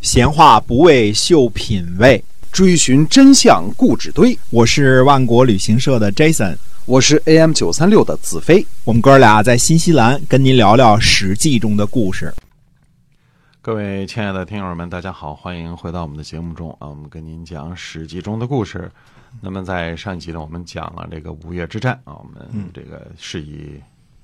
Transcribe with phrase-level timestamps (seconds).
[0.00, 4.36] 闲话不为秀品味，追寻真相故纸堆。
[4.48, 8.66] 我是万国旅行社的 Jason，我是 AM 九三六的子飞。
[8.84, 12.32] 我们哥俩在新西兰跟您聊聊《史记》中的故事。
[13.60, 16.88] 各位亲爱的听友们，大家好，欢迎回到我们的节目中啊！
[16.88, 18.90] 我们跟您讲《史记》中的故事。
[19.42, 23.78] 那么在上一集呢，我们讲了这个吴越之战啊，我们这个是以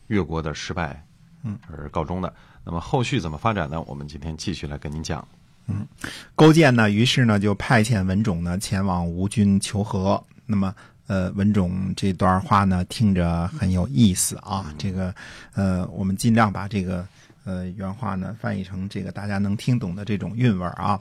[0.07, 1.05] 越国的失败
[1.45, 2.33] 嗯而告终的。
[2.65, 3.79] 那么后续怎么发展呢？
[3.87, 5.23] 我们今天继续来跟您讲。
[5.69, 5.87] 嗯，
[6.35, 10.23] 勾践呢，于是呢就派遣文种呢前往吴军求和。
[10.47, 10.73] 那么，
[11.09, 14.73] 呃，文种这段话呢听着很有意思啊。
[14.79, 15.12] 这个，
[15.55, 17.05] 呃，我们尽量把这个
[17.42, 21.01] 呃原话呢翻译成这个大家能听懂的这种韵味啊。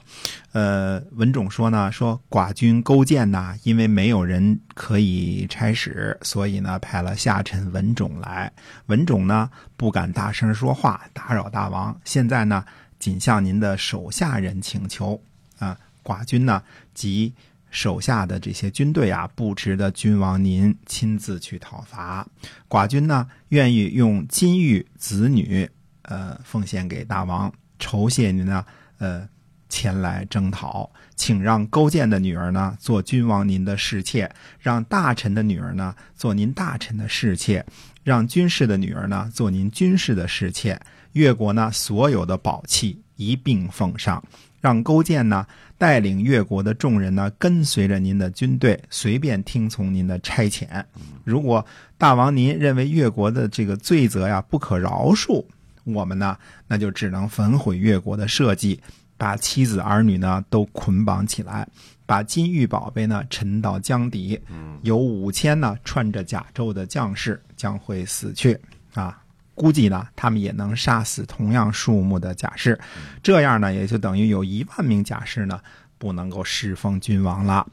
[0.50, 8.52] 呃，文种说呢，说寡君勾践呐，因为没有人可以差使，所以呢派了下臣文种来。
[8.86, 11.96] 文种呢不敢大声说话，打扰大王。
[12.04, 12.64] 现在呢。
[12.98, 15.20] 仅向您的手下人请求
[15.58, 16.62] 啊，寡君呢
[16.94, 17.32] 及
[17.70, 22.26] 手下的这些军队啊，不值得君王您亲自去讨伐。
[22.68, 25.68] 寡君呢愿意用金玉子女，
[26.02, 28.64] 呃，奉献给大王，酬谢您呢，
[28.98, 29.28] 呃，
[29.68, 30.90] 前来征讨。
[31.16, 37.64] 请让勾践的女儿呢做君王您的侍妾，让大臣的女儿呢做您大臣的侍妾，
[38.04, 40.78] 让军士的女儿呢做您军士的侍妾。
[41.16, 44.22] 越国呢，所有的宝器一并奉上，
[44.60, 45.46] 让勾践呢
[45.78, 50.84] 带领越国的众人呢跟随着您的军队，随便听从您的差遣。
[51.24, 51.64] 如果
[51.96, 55.42] 大王您认为越国的这个罪责呀不可饶恕，
[55.84, 56.36] 我们呢
[56.68, 58.78] 那就只能焚毁越国的社稷，
[59.16, 61.66] 把妻子儿女呢都捆绑起来，
[62.04, 64.38] 把金玉宝贝呢沉到江底。
[64.82, 68.58] 有五千呢穿着甲胄的将士将会死去
[68.92, 69.18] 啊。
[69.56, 72.78] 估计呢，他们也能杀死同样数目的甲士，
[73.22, 75.58] 这样呢，也就等于有一万名甲士呢
[75.98, 77.66] 不能够侍奉君王了。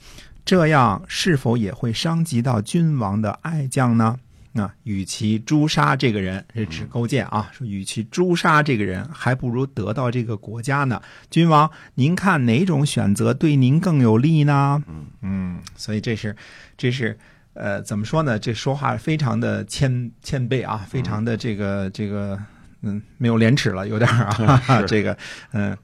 [0.46, 4.18] 这样是否也会伤及到君王的爱将呢？
[4.54, 11.02] 那与其诛杀这个人，是指勾践啊，说与其诛杀这个人，还不如得到这个国家呢。
[11.30, 14.82] 君王，您看哪种选择对您更有利呢？
[14.88, 16.36] 嗯嗯，所以这是，
[16.78, 17.20] 这是。
[17.54, 18.38] 呃，怎么说呢？
[18.38, 22.40] 这说话非常的谦谦卑啊，非常的这个这个，
[22.82, 25.18] 嗯，没有廉耻了，有点啊， 这个，
[25.52, 25.78] 嗯。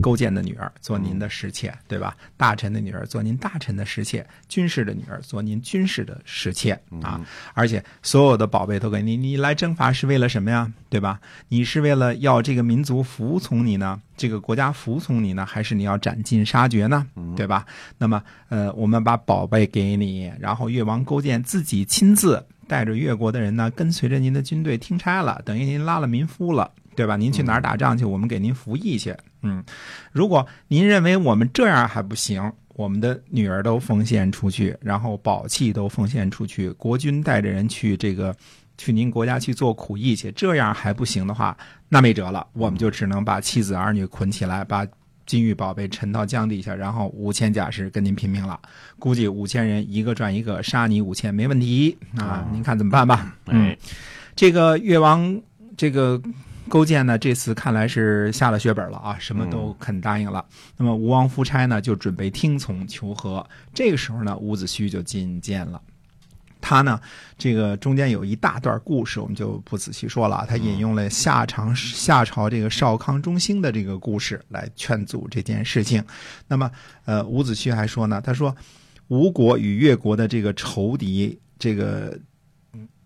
[0.00, 2.16] 勾践的女儿做您的侍妾，对吧？
[2.36, 6.72] 大臣的女儿做您大臣的侍妾，军士的女儿做您军士的侍妾
[7.02, 7.20] 啊！
[7.54, 10.72] 而且所有的宝贝都给你，你来征伐是为了什么呀？
[10.88, 11.20] 对吧？
[11.48, 14.00] 你是为了要这个民族服从你呢？
[14.16, 15.46] 这个国家服从你呢？
[15.46, 17.06] 还是你要斩尽杀绝呢？
[17.36, 17.64] 对吧？
[17.98, 26.72] 那么，呃，我们把宝贝给你，然后越王勾践自己亲自带着越国的人呢，跟随着您的军队听差了，等于您拉了民夫了。
[26.94, 27.16] 对吧？
[27.16, 28.04] 您去哪儿打仗去？
[28.04, 29.14] 我们给您服役去。
[29.42, 29.62] 嗯，
[30.12, 38.34] 如果您认为我们这样还不行，我们的女儿都奉献出去，然后宝器都奉献出去，国君带着人去这个
[38.78, 41.56] 去您国家去做苦役去，这样还不行的话，
[41.88, 44.86] 那没辙了，我们就只能把妻子儿女捆起来，把
[45.26, 48.58] 金玉宝贝沉到江底下，然后五千甲士跟您拼命了。
[48.98, 52.48] 估计五千人一个赚一个，杀你五千没问题啊！
[52.52, 53.34] 您看怎么办吧？
[53.46, 53.76] 嗯，
[54.36, 55.40] 这个越王
[55.76, 56.22] 这个。
[56.68, 60.44] 勾践呢，这次看来是下了血本了啊，什么都肯答应了。
[60.76, 63.46] 那么吴王夫差呢，就准备听从求和。
[63.74, 65.80] 这个时候呢，伍子胥就进谏了。
[66.60, 66.98] 他呢，
[67.36, 70.46] 这个中间有一大段故事，我们就不仔细说了。
[70.48, 76.02] 他引用了夏朝夏朝这个少康中兴的这个故事来劝阻这件事情。
[76.48, 76.70] 那么，
[77.04, 78.54] 呃，伍子胥还说呢，他说
[79.08, 82.18] 吴国与越国的这个仇敌，这个。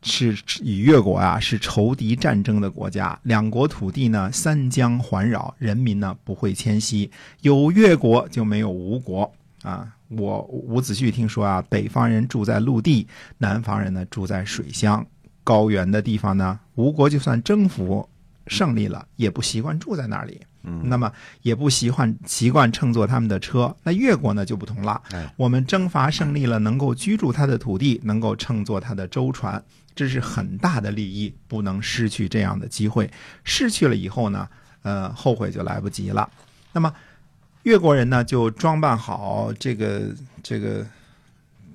[0.03, 7.11] 是与越国啊是仇敌战争的国家，两国土地呢三江环绕，人民呢不会迁徙，
[7.43, 9.93] 有越国就没有吴国啊。
[10.09, 13.07] 我伍子胥听说啊，北方人住在陆地，
[13.39, 15.05] 南方人呢住在水乡，
[15.43, 18.09] 高原的地方呢，吴国就算征服
[18.47, 20.41] 胜利了，也不习惯住在那里。
[20.83, 21.13] 那么
[21.43, 23.73] 也不习惯习惯乘坐他们的车。
[23.85, 25.01] 那越国呢就不同了。
[25.37, 29.63] 我们征伐胜利了，能够居住他的土地，能够乘坐他的舟船，
[29.95, 33.09] 这是很大的利益，不能失去这样的机会。
[33.45, 34.49] 失去了以后呢，
[34.83, 36.29] 呃，后悔就来不及了。
[36.73, 36.93] 那么
[37.63, 40.13] 越国人呢就装扮好这个
[40.43, 40.85] 这个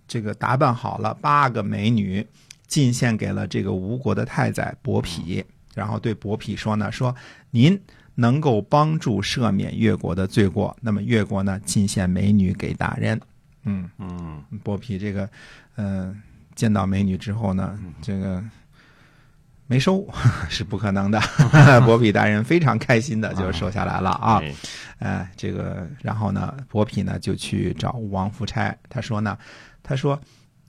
[0.06, 2.28] 这个打扮好了八个美女，
[2.68, 7.16] 进献给了这个吴国的太宰伯嚭，然后对伯嚭说呢，说
[7.50, 7.80] 您。
[8.16, 13.20] 能够帮助赦免越国的罪过，那么越国呢进献美女给大人。
[13.64, 15.28] 嗯嗯，伯匹这个，
[15.78, 16.22] 嗯，
[16.54, 18.44] 见到美女之后呢，这个
[19.66, 20.06] 没收
[20.50, 21.20] 是不可能的。
[21.88, 24.40] 伯嚭大人非常开心的就收下来了啊。
[24.40, 24.56] 哎
[25.00, 29.38] 哎，这个，然后呢，伯嚭呢就去找吴王夫差，他说呢，
[29.82, 30.20] 他说，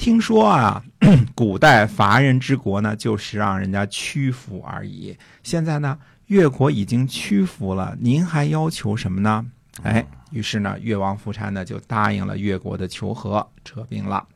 [0.03, 0.83] 听说啊，
[1.33, 5.17] 古代伐人之国呢，就是让人家屈服而已。
[5.45, 5.97] 现在呢，
[6.27, 9.47] 越国已经屈服了，您还要求什么呢？
[9.85, 14.27] 哎，于是呢，越王夫差呢就答应了越国的求和，撤兵了。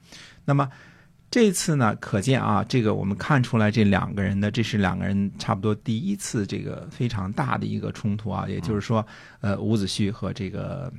[0.44, 0.68] 那么。
[1.28, 9.04] 这次呢，可见啊，这个我们看出来，这两个人呢，这是两个人差不多第一次这个非常大的一个冲突啊，也就是说，
[9.40, 10.90] 呃，伍子胥和这个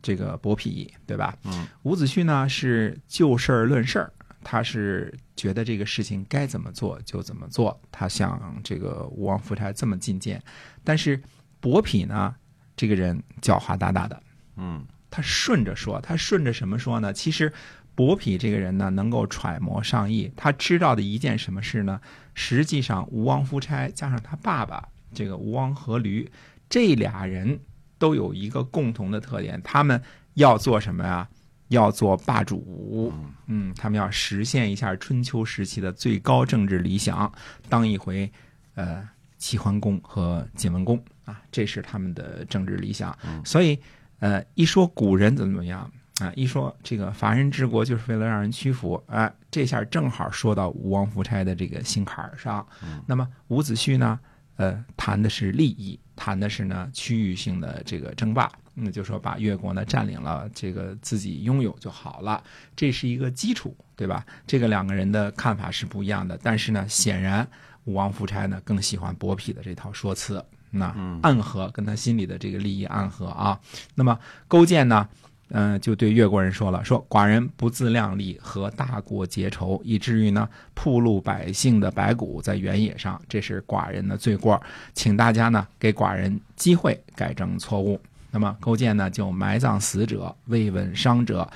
[0.00, 1.36] 这个伯嚭，对吧？
[1.44, 1.66] 嗯。
[1.82, 4.12] 伍子胥呢是就事儿论事儿，
[4.42, 10.42] 他是觉得这个事情该怎么做就怎么做，他向这个吴王夫差这么进谏。
[10.84, 11.20] 但是
[11.60, 12.34] 伯嚭呢，
[12.76, 14.22] 这个人狡猾大大的，
[14.56, 17.12] 嗯他顺着说，他顺着什么说呢？
[17.12, 17.52] 其实
[17.94, 20.30] 伯嚭这个人呢，能够揣摩上意。
[20.36, 22.00] 他知道的一件什么事呢？
[22.34, 26.28] 实际上，吴王夫差加上他爸爸这个吴王阖闾，
[26.68, 27.58] 这俩人
[27.98, 30.00] 都有一个共同的特点，他们
[30.34, 31.28] 要做什么呀？
[31.68, 33.12] 要做霸主。
[33.46, 37.30] 嗯，他们要实现一下春秋时期的最高政治理想，
[37.68, 38.30] 当一回
[38.74, 39.06] 呃
[39.36, 43.16] 齐桓公和晋文公啊，这是他们的政治理想。
[43.44, 43.78] 所以。
[44.20, 52.66] 呃，一说古人怎么怎么样啊，一说这个伐人治国就是为了让人屈服，啊，这下正好说到吴王夫差的这个心坎儿上。
[53.06, 54.18] 那么伍子胥呢，
[54.58, 62.42] 呃，谈的是利益，谈的是呢区域性的这个争霸，那就说把越国呢占领了，这个自己拥有就好了，
[62.74, 64.26] 这是一个基础，对吧？
[64.48, 67.48] 这个两个人的看法是不一样的，但是呢，显然
[67.84, 70.44] 吴王夫差呢更喜欢伯嚭的这套说辞。
[70.70, 73.58] 那暗合跟他心里的这个利益暗合啊。
[73.94, 74.18] 那么
[74.48, 75.08] 勾践呢，
[75.50, 84.60] 嗯、就对越国人说了，说寡人不自量力，和大国结仇，以至于呢暴露百姓的白骨在原野上，这是寡人的罪过，
[84.94, 88.00] 请大家呢给寡人机会改正错误。
[88.30, 91.48] 那么勾践呢就埋葬死者，慰问伤者。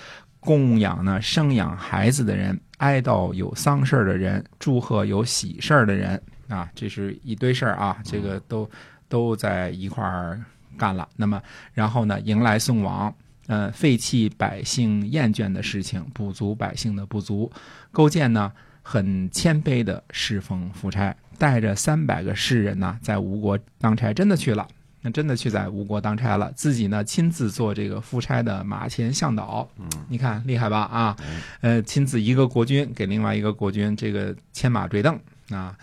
[0.44, 8.68] 供养呢生养孩子的人，哀悼有丧事的人，祝贺有喜事的人啊，这是一堆事儿啊，这个都
[9.08, 10.44] 都在一块儿
[10.76, 11.08] 干了。
[11.14, 11.40] 那么，
[11.74, 13.14] 然后呢，迎来送往，
[13.46, 17.50] 呃，废弃百姓厌倦的事情，补足百姓的不足。
[17.90, 18.52] 勾践呢，
[18.82, 24.66] 很谦卑的侍奉夫差，带着三百个士人呢，在吴国当差，真的去了。
[25.04, 31.16] 那真的去在吴国当差了，自己呢亲自做这个夫差的马前向导，嗯，你看厉害吧啊？
[31.60, 35.18] 呃，亲自一个国君给另外一个国君这个牵马坠镫
[35.50, 35.76] 啊，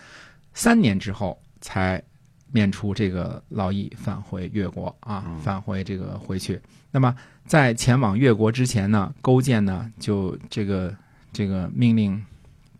[0.54, 2.02] 三年之后才
[2.50, 6.58] 免除这个劳役，返回越国啊，返回这个回去。
[6.90, 7.14] 那么
[7.50, 10.96] 在前往越国之前呢，勾践呢就这个
[11.32, 12.24] 这个命令，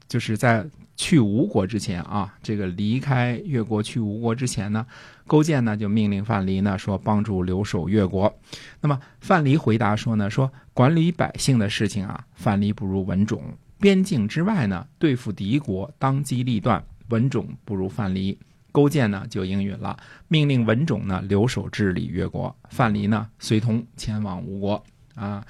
[0.07, 0.65] 就是在
[0.95, 4.87] 去吴国之前啊，这个离开越国去吴国之前呢，
[5.27, 8.33] 勾践呢就命令范蠡呢说帮助留守越国。
[8.81, 13.41] 那么范蠡回答说呢，说管理百姓的事情啊，范蠡不如文种；
[13.81, 18.37] 边境之外呢，对付敌国当机立断，文种不如范蠡。
[18.73, 19.97] 勾践呢就应允了，
[20.29, 24.85] 命令文种呢留守治理越国，范蠡呢随同前往吴国
[25.15, 25.45] 啊。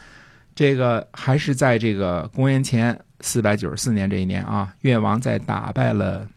[0.54, 6.28] 这个还是在这个公元前四百九十四年这一年啊，越王在打败了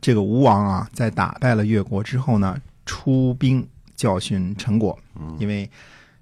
[0.00, 3.64] 这个吴王啊，在打败了越国之后呢，出兵
[3.94, 4.98] 教训陈国，
[5.38, 5.70] 因为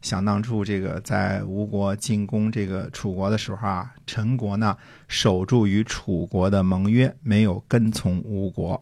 [0.02, 4.76] 想当初这个在吴国进攻这个楚国的时候啊，陈国呢
[5.08, 8.78] 守住与楚国的盟约，没有跟从吴国。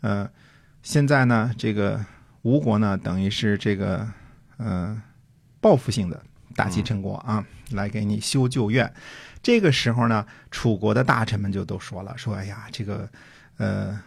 [0.00, 0.30] 呃，
[0.82, 2.04] 现在呢，这个
[2.42, 4.06] 吴国呢，等于是这个
[4.56, 5.00] 呃
[5.60, 6.22] 报复性的
[6.54, 8.92] 打击陈国啊，来给你修旧院。
[9.42, 13.08] 这个时候呢，楚国的大臣们就都说了，说哎呀，这个
[13.56, 14.00] 呃。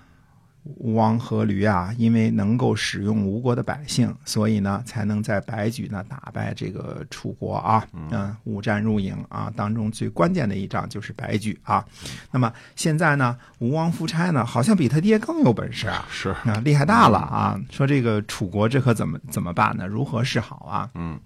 [0.64, 7.84] 吴王阖闾啊，因为能够使用吴国的百姓，所以呢，才能在白举呢打败这个楚国啊。
[7.94, 11.84] 嗯，五战入营啊，当中最关键的一仗就是白举啊。
[12.30, 17.60] 那么现在呢，吴王夫差呢，好像比他爹更有本事啊，是啊，厉害大了啊。
[17.72, 19.88] 说这个楚国这可怎么怎么办呢？
[19.88, 20.90] 如何是好啊？
[20.94, 21.20] 嗯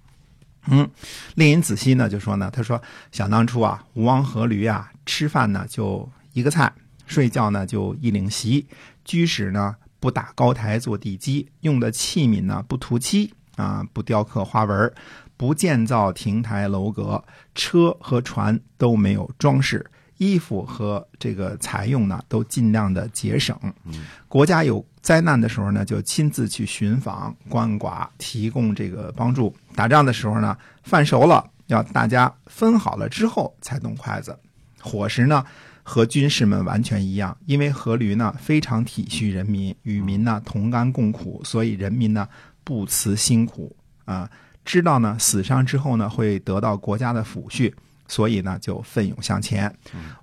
[0.67, 0.89] 嗯，
[1.35, 6.71] 令尹子西呢就说呢，他说想当初啊，吴王阖闾啊，吃饭呢就一个菜，
[7.05, 8.65] 睡觉呢就一领席。
[9.05, 14.91] 居室呢不打高台做地基，用的器皿呢不涂漆啊，不雕刻花纹，
[15.37, 17.23] 不建造亭台楼阁，
[17.55, 19.85] 车和船都没有装饰，
[20.17, 23.57] 衣服和这个财用呢都尽量的节省。
[24.27, 29.55] 国家有灾难的时候呢，就亲自去寻访鳏寡，提供这个帮助。
[29.75, 34.37] 打仗的时候呢，饭熟了要大家分好了之后才动筷子，
[34.81, 35.43] 伙食呢。
[35.87, 42.27] 和军士们完全一样，因为阖闾呢非常体恤人民，与民呢同甘共苦，所以人民呢
[42.63, 43.73] 不辞辛苦
[44.05, 44.27] 啊，
[44.65, 47.71] 知道呢死伤之后呢会得到国家的抚恤，
[48.07, 49.71] 所以呢就奋勇向前。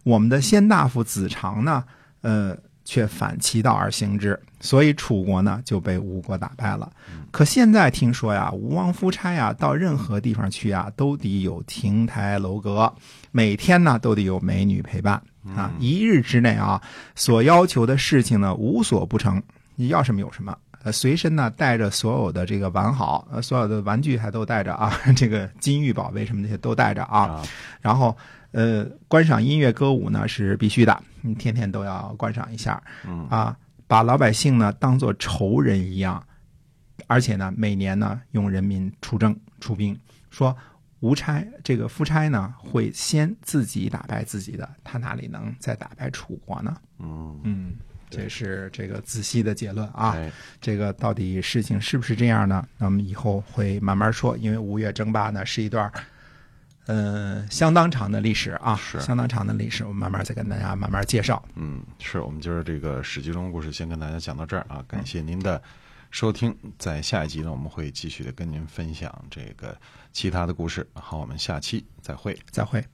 [0.03, 1.85] 我们的先大夫子长呢，
[2.23, 2.59] 呃。
[2.85, 6.93] 却反其道而行之，所以楚国呢就被吴国打败了。
[7.31, 12.93] 可现在听说呀，吴王夫差呀，到任何地方去啊，都得有亭台楼阁，
[13.31, 15.23] 每天呢都得有美女陪伴
[15.57, 15.73] 啊。
[15.79, 16.81] 一日之内啊，
[17.15, 19.43] 所要求的事情呢无所不成，
[19.77, 20.57] 你要什么有什么。
[20.85, 27.43] 呃，随身呢带着所有的这个完好，呃，所有的玩具还都带着啊， 这个金玉宝贝什么那些都带着啊，
[27.81, 28.17] 然后。
[28.55, 32.83] 呃，观赏音乐歌舞呢是必须的，你天天都要观赏一下。
[33.09, 33.57] 嗯啊，
[33.87, 36.23] 把老百姓呢当做仇人一样，
[37.07, 39.99] 而且呢每年呢用人民出征出兵。
[40.29, 40.55] 说
[41.03, 46.77] 吴差这个夫差呢会先自己打败自己的，他哪里能再打败楚国呢？
[47.01, 47.75] 嗯嗯，
[48.09, 50.13] 这是这个仔细的结论啊。
[50.13, 50.31] 哎
[50.61, 52.65] 这个到底事情是不是这样呢？
[52.79, 55.93] 那么以后会慢慢说，因为吴越争霸呢是一段。
[56.87, 61.41] 呃，相当长的历史啊，是相当长的历史，我们慢慢再跟大家慢慢介绍。
[61.55, 65.63] 嗯，是我们今儿这个史记中的故事先跟大家讲到这儿啊，感谢您的
[66.13, 69.75] 收听，在下一集呢，我们会继续的跟您分享这个
[70.13, 70.87] 其他的故事。
[70.93, 72.39] 好，我们下期再会。
[72.51, 72.85] 再会。